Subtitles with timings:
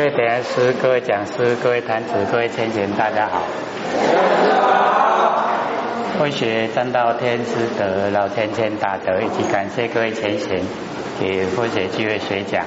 [0.00, 3.42] 各位点师、各位讲师、各位坛子、各位千贤，大家好。
[6.18, 10.62] 会学占道天师德老千千大德，以及感谢各位前贤
[11.20, 12.64] 给会学机会学讲。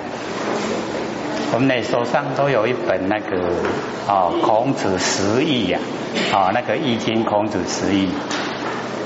[1.54, 3.50] 我们呢手上都有一本那个
[4.07, 5.79] 哦孔子十义呀，
[6.31, 8.09] 哦那个易经孔子十义。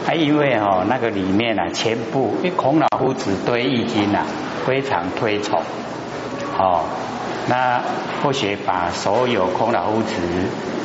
[0.05, 4.25] 还因为哦那个里面啊全部，因为孔老夫子对易经啊
[4.65, 5.61] 非常推崇，
[6.57, 6.83] 哦
[7.49, 7.81] 那
[8.21, 10.13] 或许把所有孔老夫子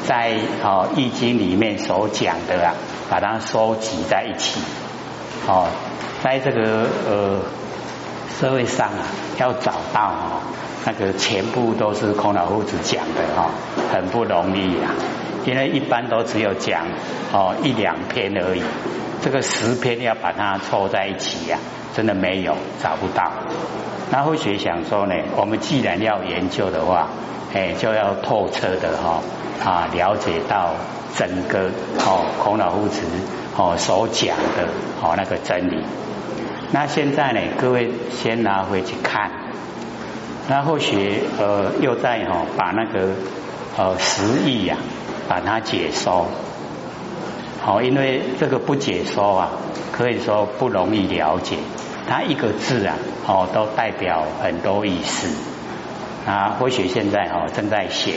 [0.07, 2.75] 在哦易经里面所讲的啊，
[3.11, 4.61] 把它收集在一起，
[5.49, 5.67] 哦
[6.23, 7.41] 在这个呃
[8.39, 9.07] 社会上啊
[9.39, 10.41] 要找到哦
[10.85, 13.51] 那个全部都是孔老夫子讲的哈，
[13.93, 14.95] 很不容易啊，
[15.45, 16.87] 因为一般都只有讲
[17.33, 18.63] 哦一两篇而已。
[19.21, 21.59] 这个十篇要把它凑在一起呀，
[21.95, 23.31] 真的没有找不到。
[24.13, 27.09] 那或许想说呢，我们既然要研究的话，
[27.55, 29.23] 哎，就要透彻的哈
[29.65, 30.75] 啊了解到
[31.17, 33.01] 整个哦孔老夫子
[33.57, 34.69] 哦所讲的
[35.01, 35.83] 哦那个真理。
[36.73, 39.31] 那现在呢，各位先拿回去看，
[40.47, 43.15] 那或许呃又在哈把那个
[43.79, 44.77] 呃十义呀
[45.27, 46.27] 把它解说。
[47.63, 49.49] 好，因为这个不解说啊，
[49.91, 51.57] 可以说不容易了解。
[52.13, 52.95] 它一个字啊，
[53.27, 55.35] 哦，都代表很多意思。
[56.27, 58.17] 啊，或许现在哦正在写，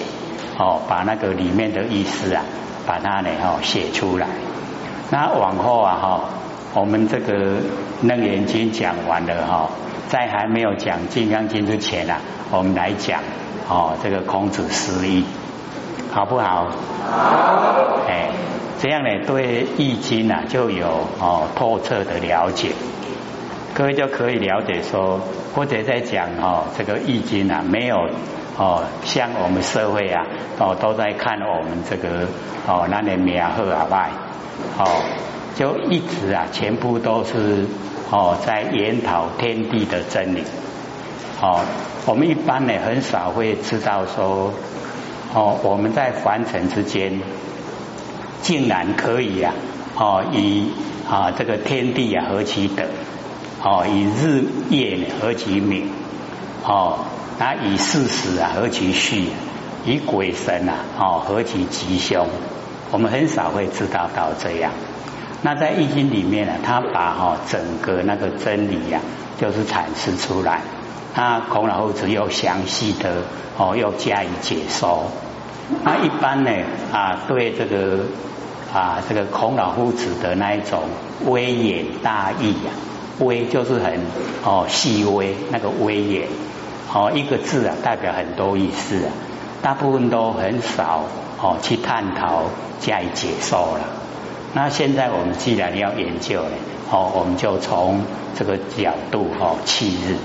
[0.60, 2.44] 哦，把那个里面的意思啊，
[2.86, 4.28] 把它呢哦写出来。
[5.12, 6.22] 那往后啊哈，
[6.74, 7.34] 我们这个
[8.02, 9.70] 楞严经讲完了哈，
[10.10, 12.18] 在还没有讲金刚经之前啊，
[12.52, 13.22] 我们来讲
[13.70, 15.24] 哦这个孔子诗意，
[16.12, 16.68] 好不好？
[17.10, 18.00] 好。
[18.10, 18.28] 哎。
[18.78, 20.86] 这样呢，对易经啊就有
[21.22, 22.74] 哦透彻的了解，
[23.76, 25.20] 各位就可以了解说，
[25.54, 28.08] 或者在讲哦这个易经啊，没有
[28.58, 30.26] 哦像我们社会啊
[30.58, 32.26] 哦都在看我们这个
[32.66, 34.12] 哦那年苗鹤啊拜
[34.80, 35.04] 哦，
[35.56, 37.66] 就一直啊全部都是
[38.10, 40.44] 哦在研讨天地的真理
[41.42, 41.60] 哦，
[42.06, 44.54] 我们一般呢很少会知道说
[45.34, 47.20] 哦我们在凡尘之间。
[48.42, 49.52] 竟然可以呀！
[49.98, 50.70] 哦，以
[51.10, 52.86] 啊这个天地啊何其等？
[53.66, 55.90] 哦，以日夜何其明？
[56.64, 57.00] 哦，
[57.40, 59.30] 那以事实啊何其序？
[59.88, 62.28] 以鬼神啊哦何其吉凶？
[62.92, 64.72] 我们很少会知道到这样。
[65.42, 69.02] 那在易经里面呢，他把哈整个那个真理呀，
[69.42, 70.62] 就是阐释出来。
[71.16, 73.24] 那孔老夫子又详细的
[73.58, 75.06] 哦又加以解说。
[75.84, 76.52] 那一般呢
[76.94, 78.06] 啊对这个。
[78.74, 80.82] 啊，这个孔老夫子的那一种
[81.24, 82.72] 威严大义呀，
[83.20, 84.00] 微就是很
[84.44, 86.28] 哦细微那个微言，
[86.94, 89.12] 哦一个字啊代表很多意思啊，
[89.62, 91.04] 大部分都很少
[91.42, 92.44] 哦去探讨
[92.80, 93.82] 加以解说了。
[94.54, 96.52] 那现在我们既然要研究呢，
[96.92, 98.02] 哦我们就从
[98.38, 100.18] 这个角度哦弃日。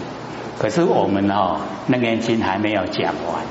[0.58, 1.56] 可是我们哦
[1.86, 3.44] 那年经还没有讲完，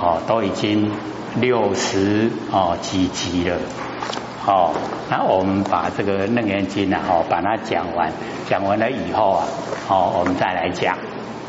[0.00, 0.92] 哦都已经
[1.40, 3.56] 六十哦几集了。
[4.46, 4.74] 哦，
[5.10, 8.12] 那我们把这个楞严经啊，哦，把它讲完，
[8.46, 9.46] 讲完了以后啊，
[9.88, 10.98] 哦，我们再来讲，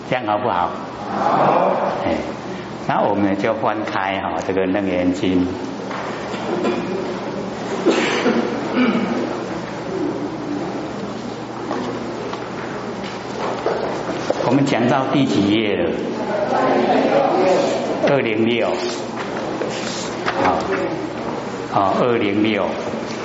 [0.09, 0.69] 这样好不好？
[1.11, 1.71] 好。
[2.05, 2.15] 哎，
[2.87, 5.45] 那我们就翻开哈这个楞严经，
[14.47, 15.91] 我们讲到第几页了？
[18.07, 18.69] 二零六。
[20.41, 20.55] 好。
[21.73, 22.65] 啊，二零六，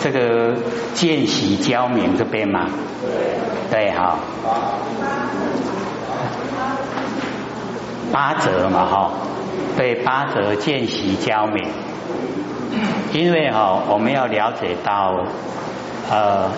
[0.03, 0.55] 这个
[0.95, 2.67] 见习交明这边嘛，
[3.71, 4.19] 对，哈，
[8.11, 9.11] 八折嘛，哈，
[9.77, 11.69] 对，八折见习交明，
[13.13, 15.27] 因为哈，我们要了解到，
[16.11, 16.49] 呃，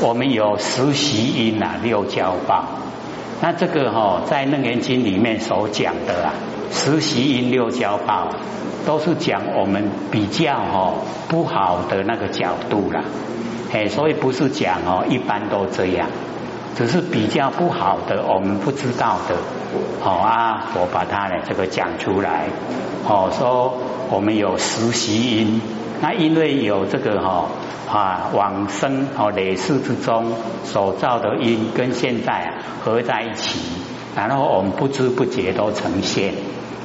[0.00, 2.64] 我们有十习音啊，六交报，
[3.42, 6.32] 那这个哈，在楞严经里面所讲的啊，
[6.70, 8.28] 十习音六交报。
[8.86, 10.94] 都是讲我们比较哈
[11.28, 13.02] 不好的那个角度啦，
[13.70, 16.08] 哎，所以不是讲哦一般都这样，
[16.74, 19.36] 只是比较不好的我们不知道的，
[20.00, 22.46] 好啊，我把它呢这个讲出来，
[23.06, 23.76] 哦，说
[24.08, 25.60] 我们有实习因，
[26.00, 27.44] 那因为有这个哈
[27.92, 30.32] 啊往生哦累世之中
[30.64, 33.60] 所造的因跟现在啊合在一起，
[34.16, 36.32] 然后我们不知不觉都呈现。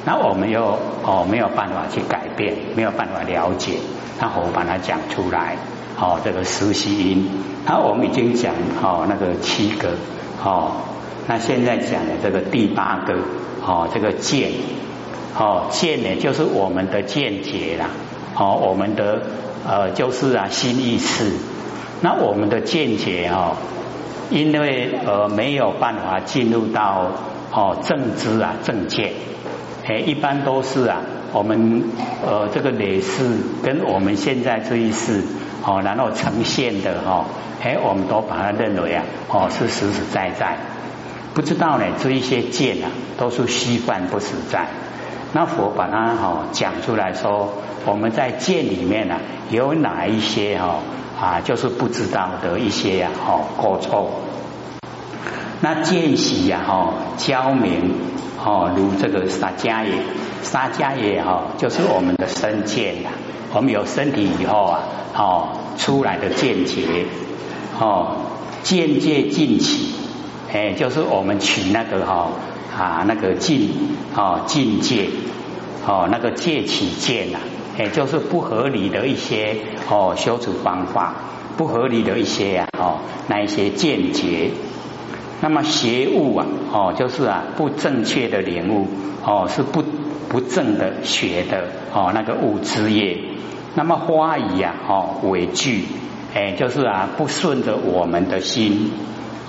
[0.04, 3.72] 那我们又哦没有办法去改变，没有办法了解，
[4.20, 5.56] 那我把它讲出来，
[5.98, 7.28] 哦这个实习音，
[7.66, 9.90] 那我们已经讲哦那个七个
[10.44, 10.72] 哦，
[11.26, 13.14] 那现在讲的这个第八个
[13.66, 14.50] 哦这个见
[15.38, 17.86] 哦，见呢就是我们的见解啦，
[18.36, 19.22] 哦，我们的
[19.66, 21.32] 呃就是啊心意识。
[22.02, 23.56] 那我们的见解哦，
[24.28, 27.06] 因为呃没有办法进入到
[27.50, 29.12] 哦正知啊正见，
[29.86, 31.02] 哎，一般都是啊
[31.32, 31.84] 我们
[32.24, 35.22] 呃这个累世跟我们现在这一世
[35.62, 37.26] 哦，然后呈现的哈，
[37.62, 40.56] 哎，我们都把它认为啊哦是实实在在。
[41.34, 44.68] 不知道呢，这一些见啊，都是虚幻不实在。
[45.32, 47.52] 那佛把它哈讲出来说，
[47.84, 49.16] 我们在见里面呢，
[49.50, 50.76] 有哪一些哈
[51.20, 54.20] 啊，就是不知道的一些呀，哦过错。
[55.60, 57.94] 那见习呀，哈教明，
[58.44, 59.92] 哦如这个沙迦叶，
[60.42, 63.08] 沙迦叶哈，就是我们的身见呐。
[63.54, 64.80] 我们有身体以后啊，
[65.16, 65.48] 哦
[65.78, 67.06] 出来的见解，
[67.80, 68.16] 哦
[68.62, 69.94] 见界尽起。
[70.52, 72.28] 哎，就是我们取那个哈
[72.76, 73.70] 啊那个境
[74.14, 75.08] 哦境界
[75.86, 77.38] 哦那个戒起见呐，
[77.78, 79.56] 哎就是不合理的一些
[79.88, 81.14] 哦修持方法，
[81.56, 84.50] 不合理的一些呀哦那一些见解，
[85.40, 88.88] 那么邪物啊哦就是啊不正确的领悟
[89.24, 89.84] 哦是不
[90.28, 93.16] 不正的学的哦那个物之业，
[93.76, 95.84] 那么花疑啊哦畏惧
[96.34, 98.90] 哎就是啊不顺着我们的心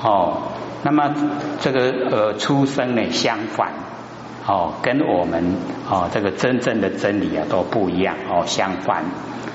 [0.03, 0.37] 哦。
[0.83, 1.15] 那么
[1.61, 1.79] 这个
[2.11, 3.73] 呃出生呢相反
[4.45, 5.55] 哦，跟我们
[5.89, 9.03] 哦这个真正的真理啊都不一样哦相反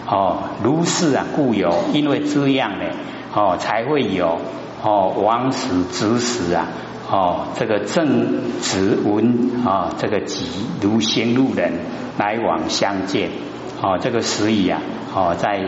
[0.08, 2.86] 哦如是啊故有，因为这样呢
[3.32, 4.40] 哦才会有
[4.82, 6.66] 哦王时之时啊
[7.10, 10.46] 哦这个正直文啊这个吉
[10.80, 11.72] 如行路人
[12.18, 13.30] 来往相见
[13.82, 14.80] 哦这个时宜啊
[15.14, 15.60] 哦在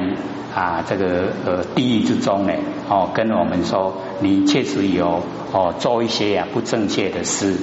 [0.54, 2.52] 啊这个呃地狱之中呢
[2.88, 5.22] 哦跟我们说你确实有。
[5.54, 7.58] 哦，做一些呀不正确的事，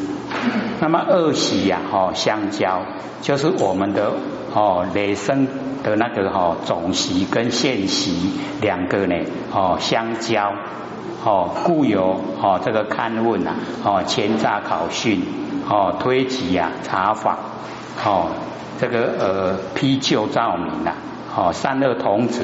[0.80, 2.84] 那么恶习呀，哦相交，
[3.24, 4.14] 就是我们的
[4.54, 5.48] 哦累生
[5.84, 8.30] 的那个哈总习跟现习
[8.62, 9.16] 两个呢
[9.52, 10.54] 哦相交，
[11.24, 13.52] 哦故有哦这个勘问呐，
[13.84, 15.22] 哦前诈考训，
[15.70, 17.38] 哦推己呀查法，
[18.06, 18.28] 哦
[18.80, 20.94] 这个呃批旧照明呐，
[21.36, 22.44] 哦善恶童子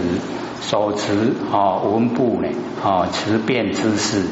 [0.62, 2.50] 手持哦文部呢，
[2.84, 4.26] 哦持变之事。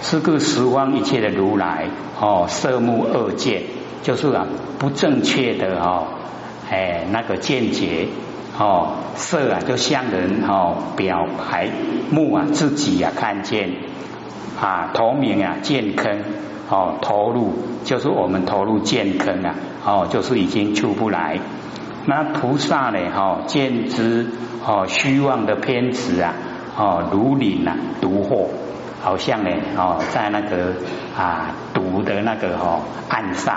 [0.00, 1.88] 是个十方一切的如来
[2.20, 3.62] 哦，色目二见
[4.02, 4.46] 就是啊
[4.78, 6.04] 不正确的哦，
[6.70, 8.06] 哎那个见解
[8.58, 11.68] 哦，色啊就像人哦表白
[12.10, 13.70] 目啊自己啊看见
[14.60, 16.24] 啊头明啊见坑
[16.68, 21.38] 哦投入就是我们投入见坑啊哦就是已经出不来。
[22.06, 24.26] 那菩萨呢哦见之
[24.66, 26.34] 哦虚妄的偏执啊
[26.76, 28.48] 哦如岭啊毒祸。
[29.00, 30.74] 好像呢，哦，在那个
[31.16, 33.56] 啊毒的那个哦岸上，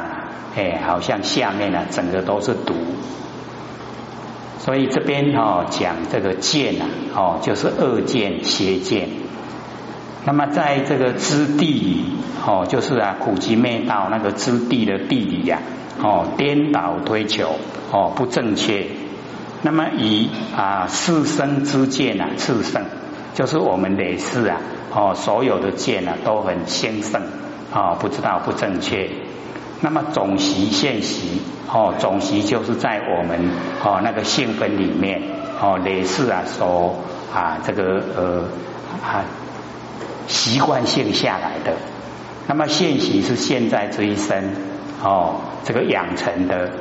[0.56, 2.75] 哎，好像下面呢整个都是毒，
[4.63, 6.86] 所以这边哦讲这个见啊，
[7.16, 9.10] 哦就是恶见邪见。
[10.24, 12.06] 那么在这个知地里，
[12.46, 15.60] 哦就是啊苦集灭道那个知地的地理呀，
[16.00, 17.56] 哦颠倒推求，
[17.92, 18.86] 哦不正确。
[19.63, 22.84] 那么以啊四生之见啊次生，
[23.34, 24.62] 就是我们累世啊。
[24.94, 27.22] 哦，所有的见啊都很兴盛
[27.74, 29.10] 啊，不知道不正确。
[29.81, 31.42] 那么总习现习
[31.72, 33.50] 哦，总习就是在我们
[33.83, 35.22] 哦那个性分里面
[35.60, 36.96] 哦累世啊所
[37.34, 38.44] 啊这个呃
[39.03, 39.25] 啊
[40.27, 41.74] 习惯性下来的。
[42.48, 44.53] 那么现习是现在这一生
[45.03, 46.72] 哦这个养成的。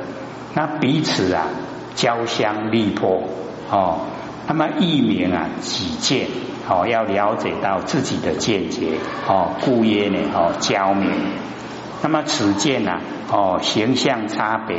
[0.53, 1.47] 那彼此啊
[1.95, 3.23] 交相力破
[3.69, 4.01] 哦，
[4.47, 6.27] 那么一名啊己见。
[6.69, 8.91] 哦，要了解到自己的见解
[9.27, 11.09] 哦，故曰呢哦，教明。
[12.01, 12.99] 那么此见呢
[13.31, 14.77] 哦，形象差别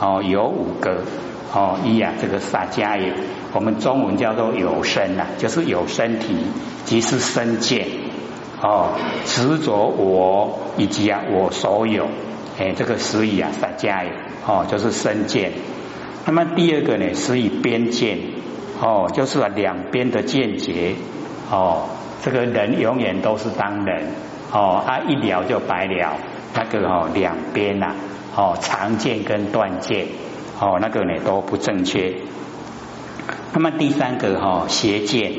[0.00, 1.02] 哦有五个
[1.52, 3.12] 哦，一啊这个萨迦也，
[3.52, 6.36] 我们中文叫做有身呐，就是有身体，
[6.84, 7.86] 即是身见
[8.62, 8.94] 哦，
[9.26, 12.08] 执着我以及啊我所有，
[12.58, 14.12] 哎这个所以啊萨迦也
[14.46, 15.52] 哦就是身见。
[16.24, 18.18] 那么第二个呢是以边见
[18.80, 20.94] 哦，就是啊两边的见解。
[21.50, 21.82] 哦，
[22.22, 24.06] 这个人永远都是当人
[24.50, 26.16] 哦，啊一了就白了，
[26.54, 27.94] 那个哦两边呐
[28.36, 30.06] 哦长见跟断见
[30.60, 32.14] 哦那个呢都不正确。
[33.52, 35.32] 那么第三个哈邪见，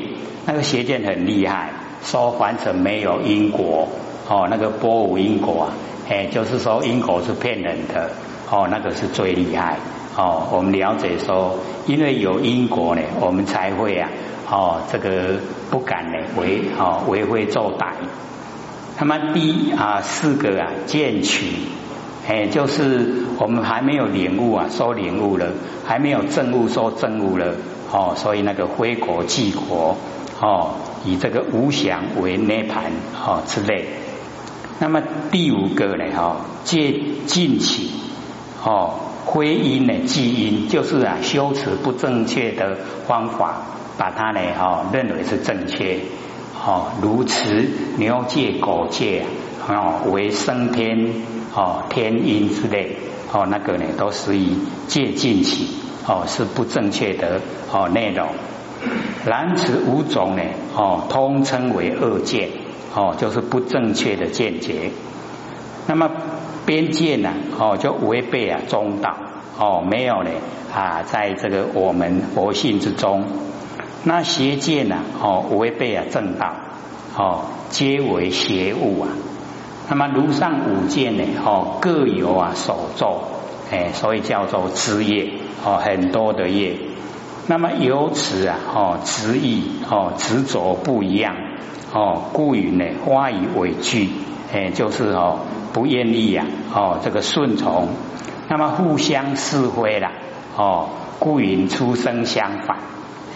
[0.46, 1.70] 那个邪见很厉害，
[2.02, 3.88] 说凡尘没有因果
[4.28, 5.72] 哦，那个波无因果啊，
[6.08, 8.10] 哎就是说因果是骗人的
[8.50, 9.78] 哦，那个是最厉害
[10.16, 10.46] 哦。
[10.52, 14.08] 我们了解说，因为有因果呢，我们才会啊。
[14.50, 15.40] 哦，这个
[15.70, 17.94] 不敢呢为哦为非作歹。
[19.06, 21.44] 那么第啊四个啊见取
[22.26, 25.48] 哎，就是我们还没有领悟啊，说领悟了，
[25.84, 27.52] 还没有证悟，说证悟了，
[27.92, 29.98] 哦，所以那个非国即国，
[30.40, 30.70] 哦，
[31.04, 32.84] 以这个无想为涅盘，
[33.14, 33.84] 哦之类。
[34.78, 37.90] 那么第五个呢，哈，借近起，
[38.64, 38.94] 哦，
[39.26, 43.64] 非因呢，即因，就是啊，修持不正确的方法，
[43.98, 45.98] 把它呢，哦，认为是正确，
[46.64, 47.68] 哦，如持
[47.98, 49.24] 牛戒、狗戒，
[49.68, 51.12] 哦，为升天。
[51.56, 52.96] 哦，天音之类，
[53.32, 54.56] 哦，那个呢，都属于
[54.88, 55.68] 借近起，
[56.04, 57.40] 哦，是不正确的
[57.70, 58.26] 哦内容。
[59.24, 60.42] 然此五种呢，
[60.74, 62.48] 哦，通称为恶见，
[62.92, 64.90] 哦，就是不正确的见解。
[65.86, 66.10] 那么
[66.66, 69.14] 边界呢，哦，就违背啊中道，
[69.56, 70.30] 哦，没有呢
[70.74, 73.22] 啊，在这个我们佛性之中，
[74.06, 76.52] 那邪见呢，哦，违背啊正道，
[77.16, 79.08] 哦，皆为邪物啊。
[79.88, 81.24] 那么如上五件呢？
[81.44, 83.22] 哦，各有啊所作，
[83.70, 85.30] 哎，所以叫做枝业
[85.64, 86.76] 哦，很多的业。
[87.46, 91.36] 那么由此啊，哦，执意哦，执着不一样
[91.92, 94.10] 哦，故于呢，花以委惧，
[94.52, 95.40] 哎，就是哦，
[95.72, 97.88] 不愿意呀，哦，这个顺从。
[98.48, 100.12] 那么互相是非啦，
[100.56, 102.78] 哦，故云出生相反，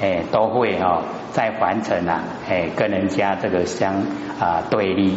[0.00, 1.02] 哎，都会哦，
[1.32, 3.94] 在凡尘啊，哎，跟人家这个相
[4.38, 5.14] 啊对立。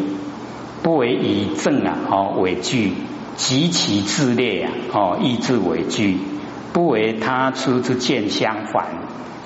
[0.84, 2.94] 不为以正啊，哦，为惧，
[3.36, 6.18] 极其自劣啊，哦，意志为惧；
[6.74, 8.88] 不为他出之见相反，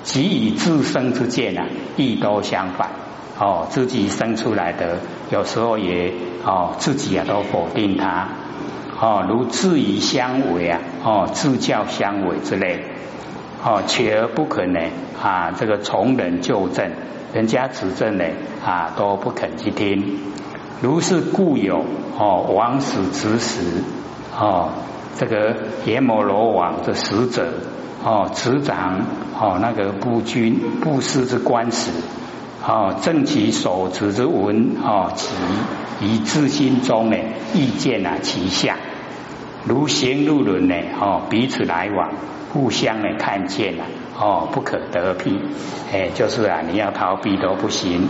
[0.02, 1.66] 即以自身之见啊，
[1.96, 2.88] 亦都相反。
[3.38, 5.00] 哦，自己生出来的，
[5.30, 8.28] 有时候也哦，自己啊都否定他。
[8.98, 12.82] 哦，如自以相违啊，哦，自教相违之类。
[13.66, 14.78] 哦，且而不肯呢
[15.20, 16.88] 啊，这个从人就正，
[17.34, 18.24] 人家指正呢
[18.64, 20.20] 啊，都不肯去听。
[20.80, 21.84] 如是故有
[22.16, 23.82] 哦，王使之时
[24.38, 24.68] 哦，
[25.16, 27.54] 这个阎摩罗王的使者
[28.04, 29.00] 哦，执掌
[29.36, 31.90] 哦那个布军布施之官时
[32.64, 35.34] 哦，正其所执之文哦，其
[36.00, 37.16] 以自心中呢
[37.52, 38.76] 意见啊其相，
[39.64, 42.12] 如行路人呢哦，彼此来往，
[42.56, 43.84] 互相呢看见了
[44.18, 45.38] 哦，不可得避，
[45.92, 48.08] 哎，就是啊，你要逃避都不行。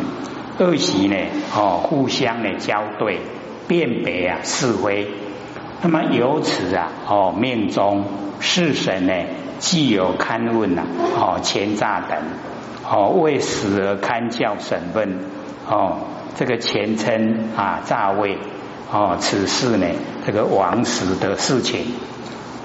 [0.61, 1.17] 恶习呢？
[1.53, 3.19] 哦，互相呢交对，
[3.67, 5.09] 辨别啊是非。
[5.83, 8.05] 那么由此啊，哦命中
[8.39, 9.13] 世神呢，
[9.59, 10.85] 既有勘问呐，
[11.17, 12.17] 哦前诈等，
[12.89, 15.19] 哦为死而勘教审问，
[15.69, 15.99] 哦
[16.37, 18.39] 这个前称啊诈位，
[18.93, 19.89] 哦此事呢，
[20.25, 21.87] 这个亡死的事情，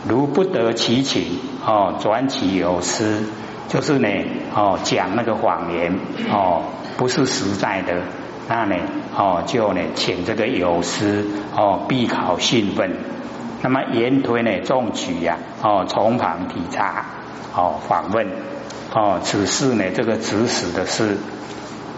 [0.08, 3.24] 如不得其情，哦转其有失。
[3.67, 4.10] 就是呢，
[4.53, 5.98] 哦，讲那个谎言，
[6.29, 6.63] 哦，
[6.98, 8.01] 不是实在的，
[8.50, 8.75] 那呢，
[9.15, 12.91] 哦，就呢，请这个有失，哦，必考训问，
[13.62, 17.05] 那么沿推呢，中举呀，哦，从旁体察，
[17.55, 18.27] 哦，访问，
[18.93, 21.15] 哦，此事呢，这个指使的事，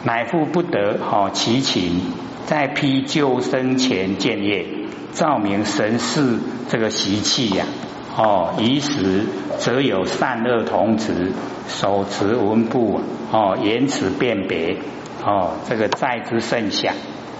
[0.03, 2.01] 乃复不得，哦，其情，
[2.45, 4.67] 在批救生前建业，
[5.13, 6.37] 照明神事
[6.69, 7.65] 这个习气呀。
[8.15, 9.25] 哦，以时
[9.57, 11.31] 则有善恶同值，
[11.67, 13.01] 手持文部
[13.31, 14.77] 哦，言辞辨别
[15.25, 16.93] 哦，这个在之甚详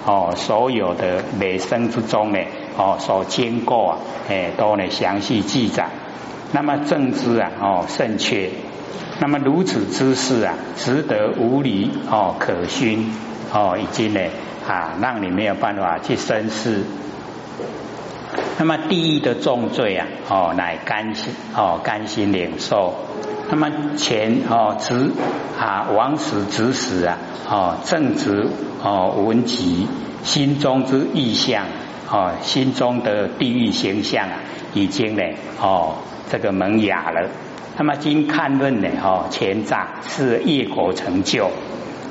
[0.05, 2.39] 哦，所有的美声之中呢
[2.75, 3.97] 哦，所经过啊，
[4.29, 5.89] 哎，都呢详细记载。
[6.51, 8.49] 那么正知啊哦甚确，
[9.19, 13.11] 那么如此之事啊，值得无理哦可熏
[13.53, 14.21] 哦，已经呢
[14.67, 16.83] 啊，让你没有办法去深思。
[18.59, 22.93] 那么地狱的重罪啊，哦，乃甘心哦，甘心领受。
[23.49, 25.11] 那么前哦，执
[25.59, 27.17] 啊，王死执死啊，
[27.49, 28.47] 哦，正直
[28.83, 29.87] 哦，文吉
[30.23, 31.65] 心中之意象
[32.09, 34.37] 哦，心中的地狱形象啊，
[34.73, 35.23] 已经呢
[35.59, 35.95] 哦，
[36.29, 37.29] 这个萌芽了。
[37.77, 41.49] 那么经看论呢，哦，前藏是业果成就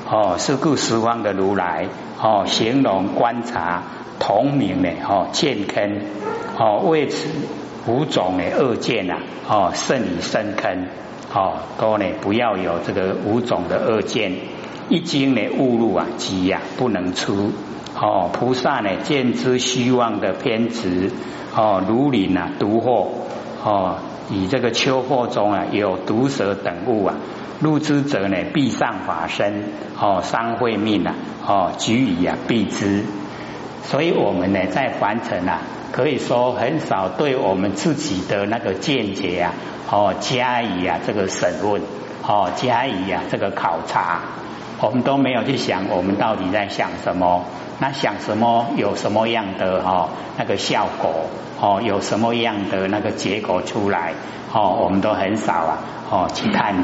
[0.09, 1.87] 哦，是故十方的如来
[2.21, 3.81] 哦，形容观察。
[4.19, 6.01] 同名的哦，见坑
[6.57, 7.27] 哦，为此
[7.87, 9.17] 五种的恶见呐
[9.49, 10.87] 哦，甚以深坑
[11.33, 14.33] 哦，都呢不要有这个五种的恶见，
[14.89, 17.51] 一经呢误入啊，急呀不能出
[17.99, 18.29] 哦。
[18.31, 21.11] 菩萨呢见之虚妄的偏执
[21.55, 23.09] 哦，如林啊毒祸
[23.63, 23.95] 哦，
[24.29, 27.15] 以这个秋祸中啊有毒蛇等物啊，
[27.59, 29.65] 入之者呢必上法身
[29.99, 31.15] 哦，伤会命啊
[31.45, 33.03] 哦，举以啊避之。
[33.83, 35.59] 所以，我们呢，在凡尘啊，
[35.91, 39.53] 可以说很少对我们自己的那个见解啊，
[39.91, 41.81] 哦，加以啊这个审问，
[42.25, 44.21] 哦，加以啊这个考察，
[44.81, 47.45] 我们都没有去想我们到底在想什么。
[47.79, 51.25] 那想什么有什么样的哈那个效果
[51.59, 54.13] 哦，有什么样的那个结果出来
[54.53, 56.75] 哦，我们都很少啊哦去探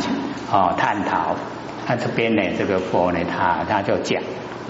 [0.51, 1.35] 哦探讨。
[1.87, 4.21] 那这边呢，这个佛呢，他他就讲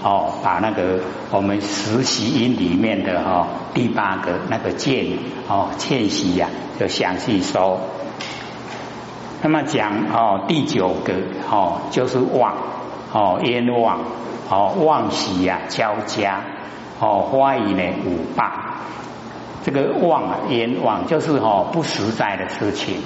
[0.02, 5.06] 哦，把那个我们实习音里面的哈第八个那个见
[5.48, 7.80] 哦欠息呀，就详细说。
[9.42, 11.14] 那么讲哦，第九个
[11.50, 12.54] 哦，就是妄
[13.12, 14.00] 哦，冤枉
[14.48, 16.44] 哦，妄喜呀交加
[16.98, 18.76] 哦，怀疑呢五霸。
[19.62, 23.02] 这个妄啊，冤枉就是哦不实在的事情。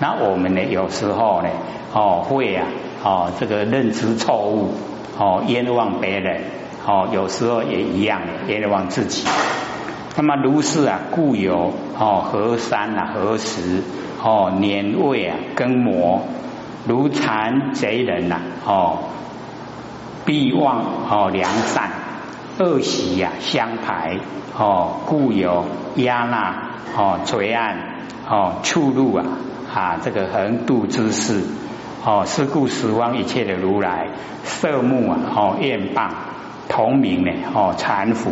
[0.00, 1.48] 那我们呢，有时候呢
[1.92, 2.66] 哦会啊
[3.02, 4.72] 哦这个认知错误
[5.18, 6.42] 哦冤枉别人
[6.86, 9.26] 哦，有时候也一样冤枉自己。
[10.16, 13.82] 那么如是啊，故有哦河山啊河石。
[14.20, 16.22] 哦，年味啊，根魔
[16.88, 18.98] 如残贼人呐，哦，
[20.26, 21.88] 必忘哦良善，
[22.58, 24.18] 恶习呀相排，
[24.58, 27.78] 哦，故有压纳哦垂岸
[28.28, 29.24] 哦触入啊
[29.72, 31.44] 啊这个横渡之事，
[32.04, 34.08] 哦是故十方一切的如来
[34.44, 36.10] 色目啊哦厌谤
[36.68, 38.30] 同名呢哦禅服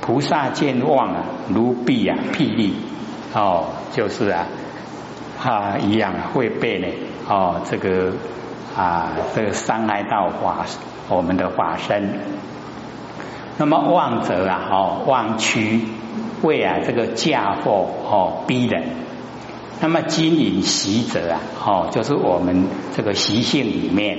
[0.00, 2.74] 菩萨见望啊如臂啊霹雳
[3.34, 4.46] 哦就是啊。
[5.38, 6.86] 啊，一样会被呢
[7.28, 8.14] 哦，这个
[8.74, 10.64] 啊，这个伤害到法
[11.10, 12.18] 我们的法身。
[13.58, 15.82] 那么妄者啊，哦，妄屈
[16.42, 19.05] 为啊，这个嫁祸哦，逼人。
[19.80, 22.66] 那么经营习者啊，哦，就是我们
[22.96, 24.18] 这个习性里面，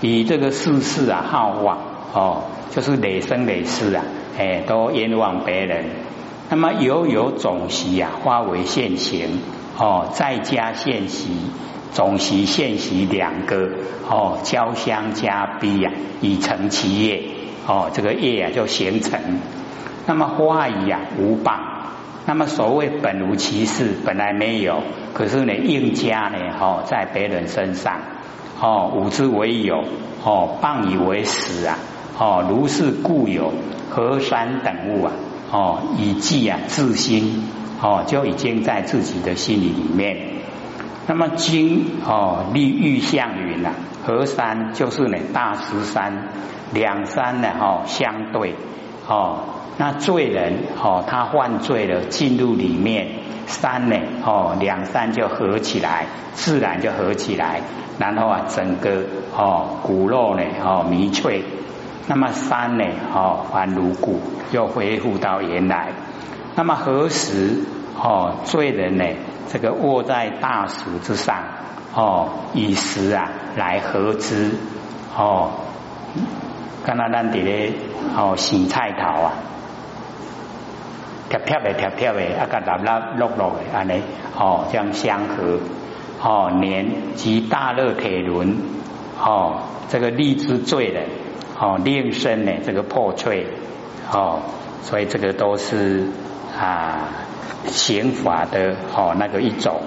[0.00, 1.78] 以这个世事啊好往
[2.12, 4.04] 哦，就是累生累世啊，
[4.38, 5.86] 哎，都冤枉别人。
[6.48, 9.40] 那么有有种习啊，化为现行。
[9.78, 11.28] 哦，在家现习，
[11.92, 13.68] 总习现习两个
[14.08, 17.22] 哦，交相加逼呀，以成其业
[17.66, 19.20] 哦，这个业啊就形成。
[20.06, 21.58] 那么花语啊无谤，
[22.26, 24.82] 那么所谓本无其事，本来没有，
[25.14, 28.00] 可是呢硬加呢哦，在别人身上
[28.60, 29.84] 哦，吾之为有
[30.24, 31.78] 哦，谤以为实啊
[32.18, 33.52] 哦，如是故有
[33.88, 35.12] 河山等物啊
[35.52, 37.48] 哦，以记啊自心。
[37.78, 40.16] 哦，就已经在自己的心里里面。
[41.06, 43.72] 那么经哦立玉象云呐，
[44.02, 46.28] 河山就是呢大石山，
[46.72, 48.54] 两山呢哦相对
[49.06, 49.40] 哦，
[49.78, 53.08] 那罪人哦他犯罪了进入里面，
[53.46, 57.60] 山呢哦两山就合起来，自然就合起来，
[57.98, 59.02] 然后啊整个
[59.36, 61.44] 哦骨肉呢哦迷脆，
[62.06, 62.84] 那么山呢
[63.14, 65.88] 哦还如故，又恢复到原来。
[66.54, 67.64] 那么何时
[68.02, 69.04] 哦罪人呢？
[69.48, 71.36] 这个卧在大石之上
[71.94, 74.52] 哦，以食啊来合之
[75.16, 75.50] 哦。
[76.84, 77.72] 刚才咱伫咧
[78.16, 79.32] 哦洗菜头啊，
[81.28, 84.02] 贴贴的贴贴的，啊个立立落落的安尼。
[84.38, 85.58] 哦，将相合。
[86.22, 88.56] 哦，年及大热铁轮。
[89.20, 91.00] 哦，这个立之罪的
[91.58, 93.46] 哦，令身呢这个破碎
[94.12, 94.40] 哦，
[94.82, 96.08] 所以这个都是。
[96.58, 97.10] 啊，
[97.66, 99.78] 刑法的哦那个一种，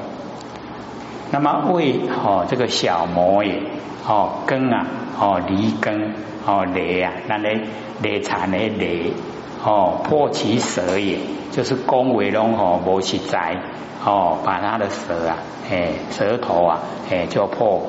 [1.32, 3.62] 那么为哦这个小魔也
[4.08, 4.86] 哦根啊
[5.20, 6.14] 哦离根
[6.46, 7.62] 哦雷啊，那咧
[8.02, 9.14] 雷产的雷
[9.64, 11.18] 哦破其舌也，
[11.52, 13.58] 就是恭维龙哦无实在
[14.04, 15.38] 哦把他的舌啊
[15.70, 16.80] 哎舌头啊
[17.12, 17.84] 哎就破，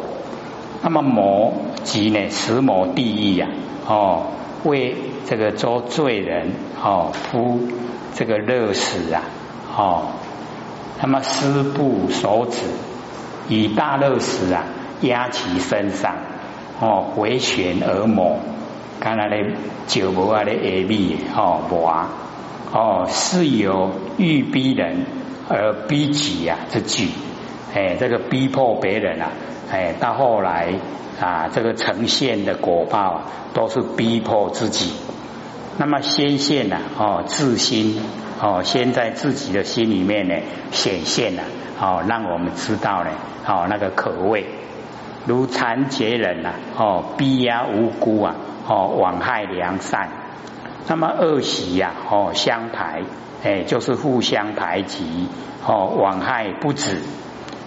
[0.83, 3.49] 那么魔即呢十魔地狱啊
[3.87, 4.27] 哦
[4.65, 7.61] 为这个做罪人哦夫。
[8.13, 9.23] 这个热死啊，
[9.75, 10.03] 哦，
[11.01, 12.67] 那么师部手指
[13.49, 14.65] 以大肉食啊
[15.01, 16.15] 压其身上，
[16.81, 18.39] 哦回旋而磨，
[19.01, 19.37] 刚才的
[19.87, 22.07] 九摩啊的耳鼻哦磨，
[22.73, 25.07] 哦是有欲逼人
[25.49, 27.09] 而逼己啊之举，
[27.75, 29.31] 哎这个逼迫别人啊，
[29.71, 30.75] 哎到后来
[31.21, 33.23] 啊这个呈现的果报
[33.55, 34.93] 都是逼迫自己。
[35.79, 38.01] 那么先现呐，哦，自心
[38.43, 40.35] 哦，先在自己的心里面呢
[40.71, 41.43] 显现了，
[41.79, 43.11] 哦，让我们知道呢，
[43.47, 44.47] 哦，那个可畏，
[45.27, 48.35] 如残劫人呐，哦，逼压无辜啊，
[48.67, 50.09] 哦，枉害良善，
[50.89, 53.03] 那么恶习呀，哦，相排，
[53.45, 55.29] 哎，就是互相排挤，
[55.67, 57.03] 哦，枉害不止，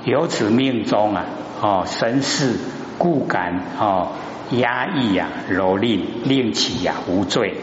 [0.05, 1.25] 由此命中啊，
[1.61, 2.57] 哦，神事
[2.97, 4.07] 故感，哦。
[4.51, 7.55] 压抑呀，蹂躏，令其呀无罪。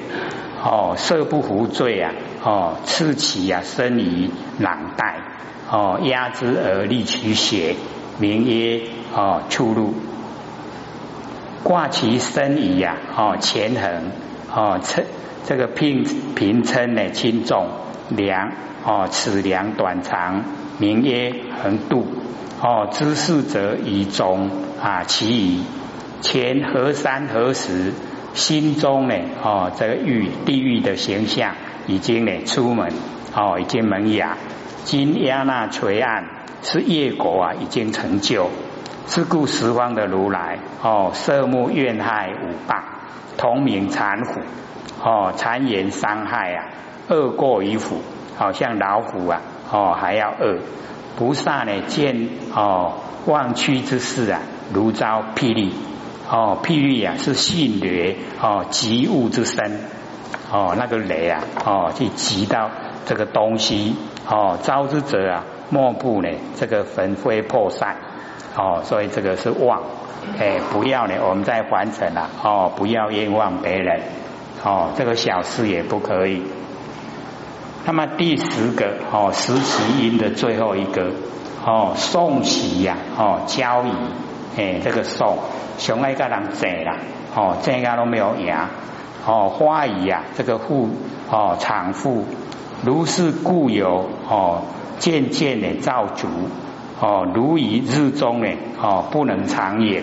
[0.62, 2.12] 哦，色不服罪啊！
[2.44, 5.16] 哦，刺其啊，生于囊袋。
[5.70, 7.76] 哦，压之而利其血，
[8.18, 8.82] 名曰
[9.14, 9.94] 哦出入。
[11.62, 12.96] 挂其身矣呀！
[13.16, 14.10] 哦，前横。
[14.52, 15.04] 哦称
[15.46, 16.02] 这个平
[16.34, 17.68] 平称呢轻重
[18.08, 18.50] 量
[18.84, 20.42] 哦尺量短长
[20.78, 22.04] 名曰横度
[22.60, 24.50] 哦知事者以中
[24.82, 25.60] 啊其余
[26.20, 27.92] 前何山何时
[28.34, 31.54] 心中呢哦这个狱地狱的形象
[31.86, 32.92] 已经呢出门
[33.34, 34.36] 哦已经萌芽
[34.84, 36.24] 今亚那垂岸
[36.62, 38.50] 是业果啊已经成就。
[39.06, 42.84] 是故十方的如来哦，色目怨害五霸，
[43.36, 44.40] 同名残虎
[45.02, 46.66] 哦，谗言伤害啊，
[47.08, 48.02] 恶过于虎，
[48.36, 49.40] 好像老虎啊
[49.72, 50.58] 哦还要恶。
[51.18, 55.74] 菩萨呢见哦忘躯之事啊，如遭霹雳
[56.30, 59.80] 哦，霹雳啊是迅雷哦，急物之身
[60.52, 62.70] 哦，那个雷啊哦，去急到
[63.04, 63.96] 这个东西
[64.28, 67.96] 哦，招之者啊，莫不呢这个焚灰破散。
[68.56, 69.80] 哦，所以这个是妄，
[70.36, 74.00] 哎，不要呢，我们在完成了哦，不要冤枉别人，
[74.64, 76.42] 哦，这个小事也不可以。
[77.86, 81.12] 那么第十个哦，十其因的最后一个
[81.64, 83.92] 哦，送喜呀，哦，交易，
[84.56, 85.38] 哎，这个送，
[85.78, 86.96] 熊爱个人贼啦，
[87.34, 88.68] 哦，这个都没有牙，
[89.26, 90.90] 哦，花姨呀，这个妇
[91.30, 92.24] 哦，产妇，
[92.84, 94.62] 如是故有哦，
[94.98, 96.28] 渐渐的造足。
[97.02, 100.02] 哦，如以日中呢，哦，不能长也，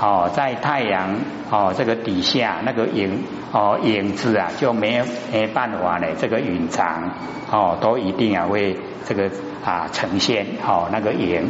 [0.00, 1.14] 哦，在太阳
[1.48, 7.12] 哦这个底下那个影哦影子啊，就没有没办法呢，这个隐藏
[7.52, 8.76] 哦，都一定啊会
[9.06, 9.30] 这个
[9.64, 11.48] 啊呈现哦那个影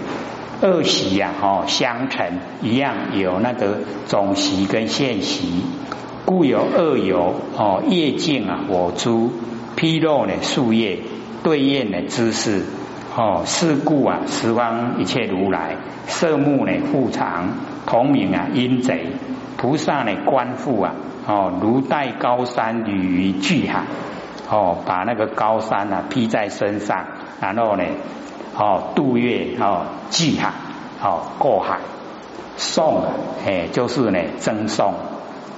[0.60, 5.62] 二习呀哦相成一样有那个总习跟现习，
[6.24, 9.32] 故有二有哦夜静啊火珠
[9.76, 10.98] 披露呢树叶
[11.42, 12.64] 对应的姿势。
[13.16, 17.48] 哦，是故啊，十方一切如来色目呢，复常
[17.84, 19.06] 同名啊，阴贼
[19.56, 20.94] 菩萨呢，观复啊，
[21.26, 23.82] 哦，如戴高山履于巨海，
[24.48, 27.06] 哦，把那个高山啊披在身上，
[27.40, 27.82] 然后呢，
[28.58, 30.52] 哦，渡月哦济海，
[31.00, 31.78] 哦过海
[32.56, 33.04] 送，
[33.46, 34.94] 哎，就是呢赠送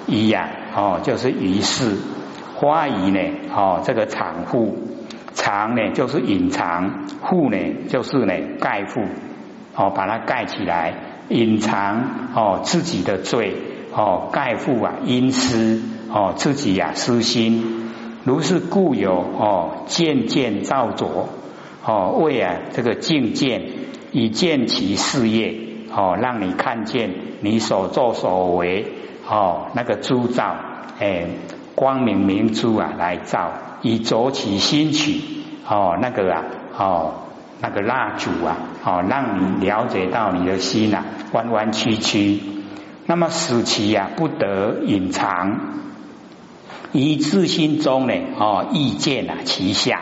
[0.06, 1.96] 一样，哦，就是于是
[2.56, 3.20] 花仪呢，
[3.54, 4.76] 哦，这个藏护。
[5.32, 7.56] 藏呢就是隐藏，护呢
[7.88, 9.00] 就是呢盖护，
[9.74, 10.92] 哦把它盖起来，
[11.30, 12.02] 隐藏
[12.34, 13.56] 哦自己的罪，
[13.94, 15.80] 哦盖覆啊阴私，
[16.12, 17.90] 哦自己呀私心，
[18.24, 21.28] 如是故有哦渐渐造作，
[21.84, 23.62] 哦为啊这个境界
[24.12, 25.54] 以见其事业，
[25.94, 28.86] 哦让你看见你所作所为，
[29.28, 30.56] 哦那个铸造，
[30.98, 31.26] 哎
[31.74, 33.52] 光明明珠啊来照。
[33.82, 35.22] 以着其心取
[35.66, 36.44] 哦，那个啊
[36.76, 37.14] 哦，
[37.62, 42.40] 那个蜡烛啊哦，让你了解到你的心啊弯弯曲曲，
[43.06, 45.60] 那么使其啊不得隐藏，
[46.92, 49.98] 以自心中呢哦意见啊其相，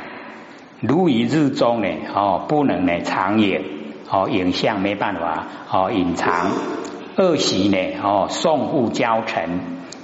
[0.80, 3.62] 如一日中呢哦不能呢藏影
[4.10, 6.50] 哦影像没办法哦隐藏，
[7.16, 9.60] 恶习呢哦送互交成，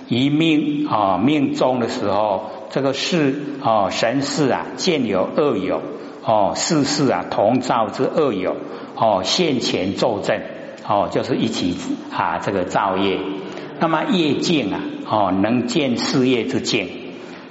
[0.09, 2.51] 一命哦命中的时候。
[2.71, 5.81] 这个事哦，神事啊，见有恶有
[6.25, 8.57] 哦，世事啊，同造之恶有
[8.97, 10.41] 哦，现前作证
[10.85, 11.77] 哦，就是一起
[12.11, 13.21] 啊，这个造业。
[13.79, 16.89] 那么业境啊，哦，能见事业之境。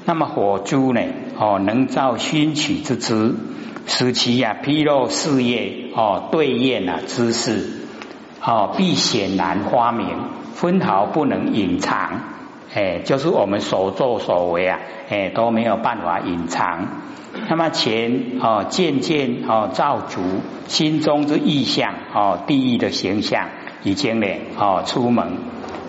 [0.04, 1.02] 那么火珠呢，
[1.38, 3.36] 哦，能造熏取之资，
[3.86, 7.70] 使其呀披露事业哦，对验啊知识
[8.42, 10.08] 哦，必显然发明，
[10.54, 12.22] 分毫不能隐藏。
[12.74, 16.88] 哎，就是我们所作所为啊，哎都没有办法隐藏。
[17.50, 20.22] 那么前哦渐渐哦造足
[20.68, 23.50] 心中之意象哦地狱的形象
[23.84, 25.38] 已经呢哦出门。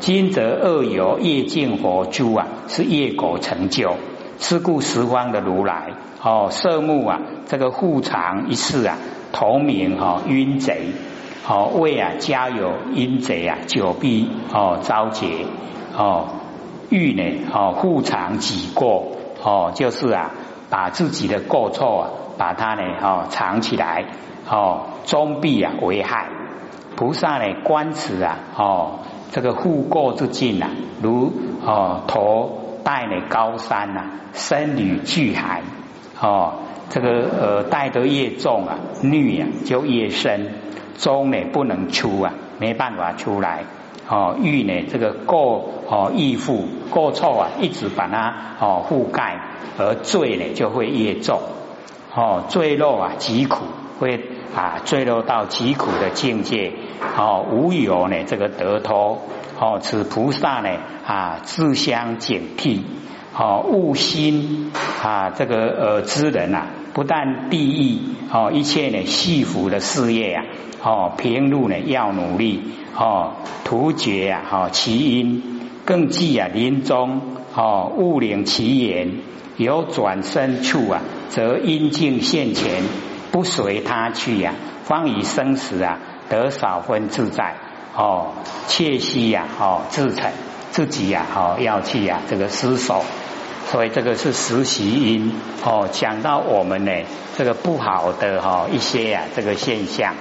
[0.01, 3.97] 今则恶有业境佛珠啊，是业果成就。
[4.39, 5.93] 是故十方的如来
[6.23, 8.97] 哦色目啊，这个护藏一世啊，
[9.33, 10.89] 同名哈阴贼
[11.49, 15.47] 哦为啊家有阴贼啊，久必哦遭劫
[15.97, 16.27] 哦。
[16.91, 17.47] 欲呢？
[17.53, 20.31] 哦，护藏己过哦，就是啊，
[20.71, 24.05] 把自己的过错啊，把它呢哦藏起来
[24.49, 26.29] 哦，终必啊为害。
[26.95, 28.99] 菩萨呢观此啊哦，
[29.33, 30.71] 这个护过之境啊，
[31.03, 31.33] 如
[31.65, 34.03] 哦头带呢高山呐，
[34.35, 35.63] 身履巨海
[36.21, 40.53] 哦，这个呃带得越重啊，律啊就越深，
[40.99, 43.65] 中呢不能出啊，没办法出来。
[44.07, 44.85] 哦，欲呢？
[44.93, 49.41] 这个过哦，依附过错啊，一直把它哦覆盖，
[49.79, 51.41] 而罪呢就会越重。
[52.15, 53.65] 哦，坠落啊，极苦，
[53.99, 54.23] 会
[54.55, 56.75] 啊坠落到极苦的境界。
[57.17, 59.23] 哦，无有呢这个得脱。
[59.59, 60.71] 哦，此菩萨呢
[61.07, 62.81] 啊自相警惕。
[63.37, 64.71] 哦，悟心
[65.03, 67.99] 啊，这个呃之人啊，不但地狱
[68.33, 70.45] 哦，一切呢细福的事业啊，
[70.85, 72.63] 哦，平路呢要努力
[72.97, 73.33] 哦，
[73.65, 75.43] 图绝啊，哦，其因
[75.85, 77.23] 更记啊，临终
[77.57, 79.15] 哦，勿领其言，
[79.57, 82.85] 有转身处啊，则因境现前，
[83.33, 87.57] 不随他去呀，方以生死啊，得少分自在
[87.97, 88.33] 哦，
[88.67, 90.33] 切息呀，哦，自成
[90.73, 93.05] 自己呀，哦，要去呀，这个失守。
[93.67, 95.33] 所以这个是实习因
[95.65, 96.93] 哦，讲到我们呢
[97.37, 100.15] 这个不好的哈一些呀这个现象，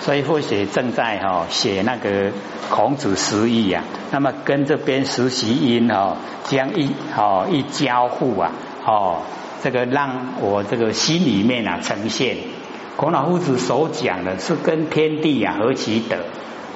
[0.00, 2.32] 所以或许正在哈写那个
[2.68, 8.50] 孔子十义呀，那么跟这边实习因哦将一哦一交互啊
[8.84, 9.22] 哦
[9.62, 12.38] 这个让我这个心里面啊呈现。
[12.96, 16.16] 孔老夫子所讲的是跟天地啊合其德。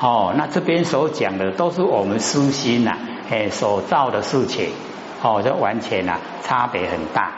[0.00, 2.98] 哦，那这边所讲的都是我们私心呐
[3.30, 4.70] 哎所造的事情。
[5.22, 7.32] 哦，这完全啊，差别很大。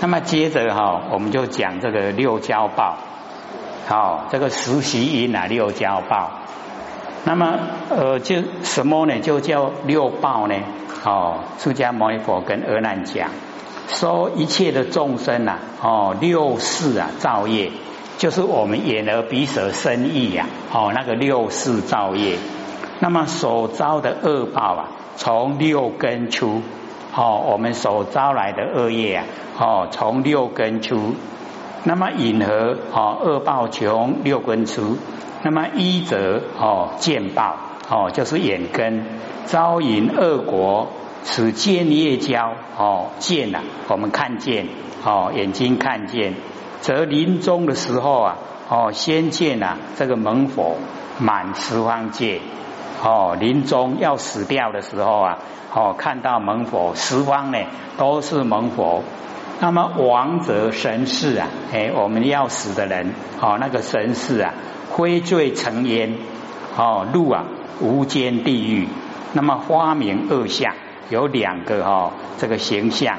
[0.00, 2.96] 那么接着哈，我们就讲这个六交报。
[3.86, 6.30] 好，这个实习因啊，六交报。
[7.24, 7.58] 那么
[7.90, 9.20] 呃，就什么呢？
[9.20, 10.54] 就叫六报呢？
[11.04, 13.28] 哦，释迦牟尼佛跟阿难讲，
[13.88, 17.70] 说一切的众生呐，哦，六世啊造业，
[18.18, 22.38] 就是我们眼耳鼻舌身意呀，哦，那个六世造业。
[23.00, 24.88] 那么所遭的恶报啊。
[25.18, 26.60] 从六根出，
[27.14, 29.24] 哦，我们所招来的恶业啊，
[29.58, 31.14] 哦，从六根出，
[31.84, 34.98] 那么引何哦恶报穷六根出，
[35.42, 37.56] 那么一则哦见报
[37.88, 39.06] 哦就是眼根
[39.46, 40.88] 招引恶果，
[41.22, 44.68] 此见业交哦见呐，我们看见
[45.02, 46.34] 哦眼睛看见，
[46.86, 48.36] 则临终的时候啊
[48.68, 50.76] 哦先见啊这个猛火
[51.18, 52.40] 满十方界。
[53.02, 55.38] 哦，临终要死掉的时候啊，
[55.74, 57.58] 哦，看到猛火十方呢
[57.98, 59.02] 都是猛火，
[59.60, 64.54] 那么王者神士啊，哎，我们要死的人，哦，那个神士啊，
[64.90, 66.14] 灰坠成烟，
[66.76, 67.44] 哦，入啊
[67.80, 68.88] 无间地狱，
[69.32, 70.72] 那么花名二相
[71.10, 73.18] 有两个哈，这个形象，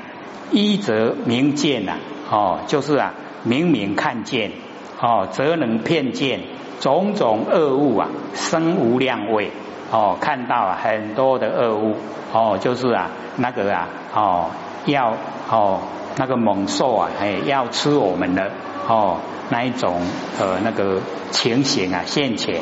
[0.51, 1.97] 一则明见呐，
[2.31, 4.51] 哦，就是啊明明看见，
[4.99, 6.41] 哦，则能骗见
[6.79, 9.51] 种种恶物啊，生无量味。
[9.89, 11.95] 哦，看到很多的恶物，
[12.33, 14.49] 哦，就是啊，那个啊，哦，
[14.85, 15.13] 要
[15.49, 15.79] 哦，
[16.17, 18.51] 那个猛兽啊，哎，要吃我们的，
[18.85, 19.17] 哦，
[19.49, 20.01] 那一种
[20.37, 20.99] 呃那个
[21.31, 22.61] 情形啊现前。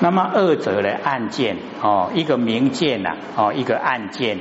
[0.00, 4.38] 那么二者的暗箭，哦，一个明见呐，哦，一个暗箭。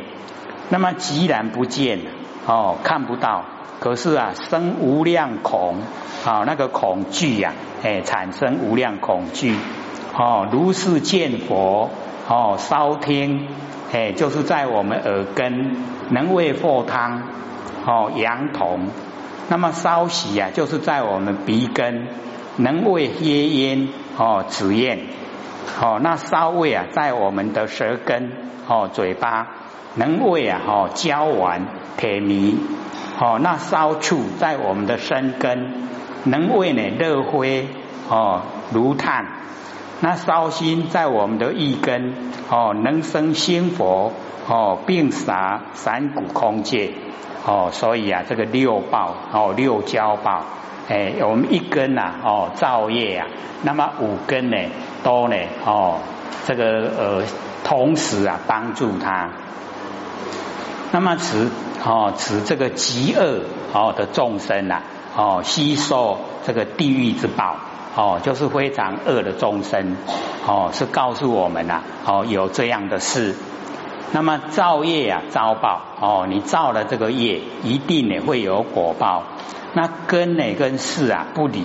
[0.70, 2.00] 那么既然不见，
[2.48, 3.44] 哦，看不到，
[3.80, 5.78] 可是啊，生无量恐，
[6.26, 9.56] 啊，那个恐惧呀，哎，产生无量恐惧。
[10.16, 11.90] 哦，如是见佛，
[12.30, 13.48] 哦，烧听，
[13.92, 15.76] 哎，就是在我们耳根
[16.10, 17.24] 能为佛汤，
[17.86, 18.88] 哦，羊童，
[19.50, 22.08] 那么烧喜啊，就是在我们鼻根
[22.58, 25.00] 能为耶烟，哦，紫焰，
[25.82, 28.32] 哦，那烧味啊，在我们的舌根，
[28.68, 29.48] 哦，嘴巴
[29.96, 31.66] 能为啊，哦，焦丸
[31.98, 32.56] 铁迷，
[33.20, 35.88] 哦，那烧处在我们的身根
[36.24, 37.68] 能为呢热灰，
[38.10, 39.26] 哦，如炭。
[40.02, 42.14] 那烧心在我们的意根
[42.50, 44.12] 哦，能生心佛
[44.50, 46.92] 哦，并洒三谷空界
[47.46, 50.44] 哦，所以啊，这个六报哦，六交报
[50.90, 53.28] 哎，我们一根呐哦，造业啊，
[53.62, 54.58] 那么五根呢
[55.04, 56.00] 都呢哦，
[56.46, 57.24] 这个呃，
[57.64, 59.30] 同时啊帮助他，
[60.92, 61.50] 那么此
[61.86, 63.42] 哦，此这个极恶
[63.74, 64.82] 哦的众生呐
[65.16, 67.58] 哦，吸收这个地狱之宝。
[67.96, 69.96] 哦，就是非常恶的众生，
[70.48, 73.36] 哦，是告诉我们呐，哦，有这样的事。
[74.12, 79.26] 那么造业啊，遭报，哦，你造了这个业，一定呢会有果报。
[79.76, 81.64] 那根呢跟事啊不离，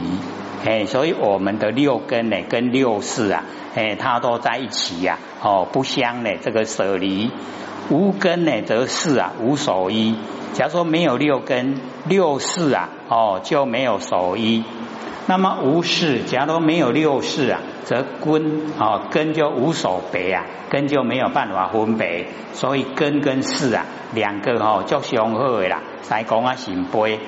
[0.66, 7.30] 哎，所以我们的六根呢跟六事啊，哎，它都在一起呀，哦，不相呢这个舍离。
[7.90, 10.14] 无根呢则事啊无所依。
[10.52, 14.64] 假如说没有六根，六事啊，哦就没有所依。
[15.26, 25.82] 那么无事，假如没有六事啊，则根啊根就无所别啊，根就没有办法分别，所以根跟事啊两个哦就相合的啦。
[26.02, 27.20] 再讲啊行悲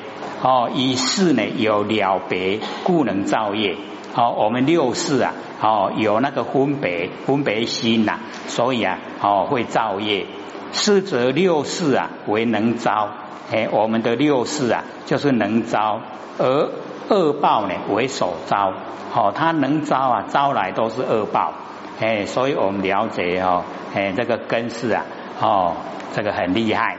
[0.42, 3.77] 哦，以事呢有了别，故能造业。
[4.12, 10.27] 好，我们六事啊，哦有那个分别分别心呐，所以啊哦会造业。
[10.72, 13.09] 四则六事啊为能招，
[13.52, 16.00] 哎，我们的六事啊就是能招，
[16.38, 16.70] 而。
[17.12, 18.72] 恶报呢为首招，
[19.11, 21.54] 好，他能招啊，招来都是恶报，
[21.98, 25.04] 哎，所以我们了解哦，哎，这个根是啊，
[25.40, 25.74] 哦，
[26.14, 26.98] 这个很厉害。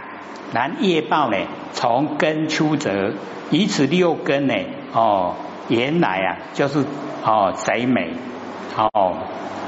[0.52, 1.38] 然业报呢，
[1.72, 3.14] 从根出则，
[3.52, 4.54] 以此六根呢，
[4.92, 5.36] 哦，
[5.70, 6.84] 原来啊，就是
[7.24, 8.12] 哦贼美，
[8.76, 9.16] 哦，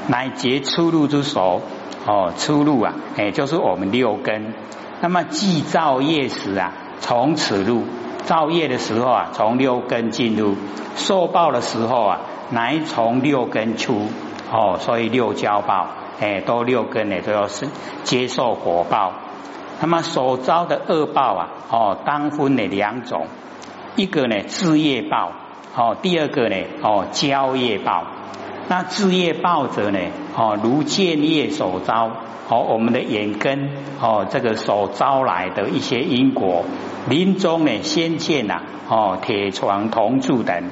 [0.10, 1.62] 乃结出入之所，
[2.06, 4.54] 哦，出入啊，哎，就是我们六根。
[5.02, 7.84] 那么既造业时啊，从此入
[8.24, 10.56] 造业的时候啊，从六根进入；
[10.96, 14.08] 受报的时候啊，乃从六根出。
[14.52, 15.88] 哦，所以六交报，
[16.20, 17.68] 哎，都六根呢，都要是
[18.04, 19.14] 接受果报。
[19.82, 23.26] 那么所遭的恶报啊，哦，当分的两种，
[23.96, 25.32] 一个呢自业报，
[25.76, 28.04] 哦，第二个呢哦交业报。
[28.70, 30.00] 那自业报者呢，
[30.36, 32.10] 哦，如建业所招，
[32.50, 33.70] 哦，我们的眼根，
[34.02, 36.64] 哦，这个所招来的一些因果，
[37.10, 40.64] 临终呢先见呐，哦，铁床铜柱等，